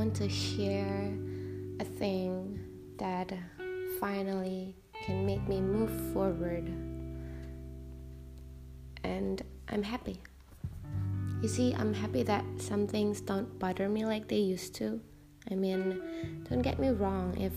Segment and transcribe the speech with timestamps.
[0.00, 1.12] want to share
[1.78, 2.58] a thing
[2.98, 3.32] that
[4.00, 4.74] finally
[5.04, 6.66] can make me move forward.
[9.04, 10.20] And I'm happy.
[11.42, 15.00] You see, I'm happy that some things don't bother me like they used to.
[15.50, 16.00] I mean,
[16.48, 17.52] don't get me wrong, if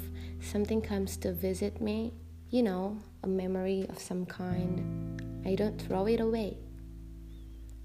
[0.46, 2.14] something comes to visit me,
[2.50, 6.58] you know, a memory of some kind, I don't throw it away.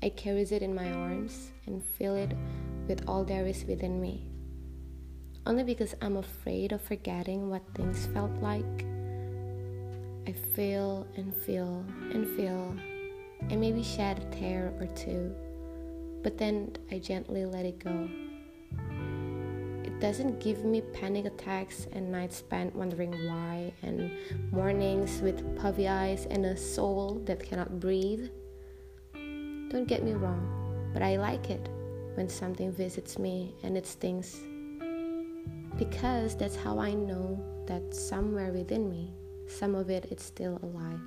[0.02, 2.32] I carry it in my arms and feel it
[2.88, 4.27] with all there is within me.
[5.47, 8.84] Only because I'm afraid of forgetting what things felt like.
[10.27, 12.74] I feel and feel and feel
[13.48, 15.34] and maybe shed a tear or two,
[16.23, 18.09] but then I gently let it go.
[19.84, 24.11] It doesn't give me panic attacks and nights spent wondering why, and
[24.52, 28.28] mornings with puffy eyes and a soul that cannot breathe.
[29.14, 31.69] Don't get me wrong, but I like it
[32.19, 34.41] when something visits me and it stings.
[35.78, 37.38] Because that's how I know
[37.69, 39.14] that somewhere within me,
[39.47, 40.98] some of it is still alive.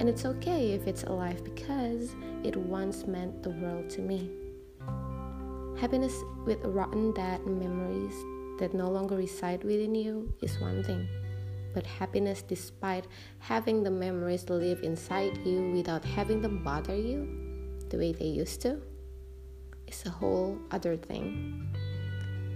[0.00, 4.30] And it's okay if it's alive because it once meant the world to me.
[5.78, 6.14] Happiness
[6.46, 8.16] with rotten dead memories
[8.58, 11.06] that no longer reside within you is one thing.
[11.74, 13.06] But happiness despite
[13.38, 17.28] having the memories live inside you without having them bother you
[17.90, 18.80] the way they used to
[19.86, 21.68] is a whole other thing.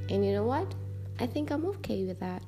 [0.08, 0.74] And you know what?
[1.18, 2.42] I think I'm okay with that.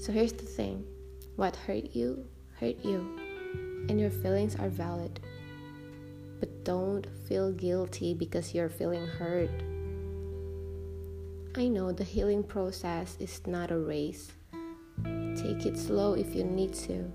[0.00, 0.84] So here's the thing
[1.36, 2.24] what hurt you,
[2.58, 3.18] hurt you,
[3.88, 5.20] and your feelings are valid.
[6.38, 9.50] But don't feel guilty because you're feeling hurt.
[11.56, 14.32] I know the healing process is not a race.
[15.36, 17.10] Take it slow if you need to.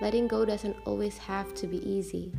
[0.00, 2.32] Letting go doesn't always have to be easy.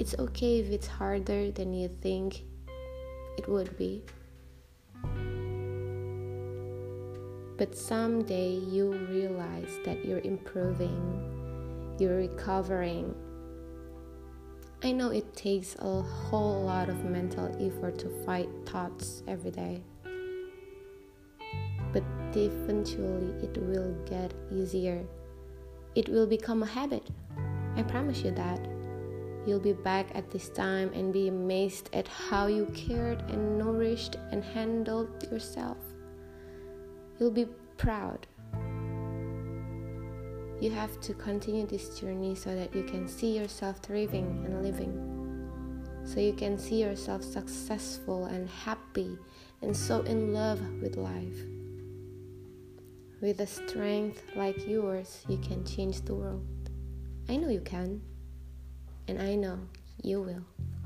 [0.00, 2.44] It's okay if it's harder than you think
[3.36, 4.02] it would be.
[7.58, 10.96] But someday you'll realize that you're improving,
[11.98, 13.14] you're recovering.
[14.82, 19.82] I know it takes a whole lot of mental effort to fight thoughts every day.
[21.92, 25.04] But eventually it will get easier.
[25.94, 27.06] It will become a habit.
[27.76, 28.69] I promise you that.
[29.46, 34.16] You'll be back at this time and be amazed at how you cared and nourished
[34.30, 35.78] and handled yourself.
[37.18, 37.46] You'll be
[37.76, 38.26] proud.
[40.60, 45.20] You have to continue this journey so that you can see yourself thriving and living.
[46.04, 49.16] So you can see yourself successful and happy
[49.62, 51.38] and so in love with life.
[53.22, 56.46] With a strength like yours, you can change the world.
[57.28, 58.00] I know you can,
[59.10, 59.58] and I know
[60.04, 60.79] you will.